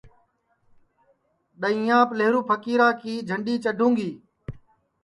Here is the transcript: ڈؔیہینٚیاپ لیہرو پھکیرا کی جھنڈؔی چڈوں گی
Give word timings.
ڈؔیہینٚیاپ 1.59 2.09
لیہرو 2.17 2.41
پھکیرا 2.49 2.89
کی 3.01 3.13
جھنڈؔی 3.27 3.55
چڈوں 3.63 3.91
گی 3.97 4.09